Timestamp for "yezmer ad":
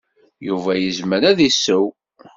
0.77-1.39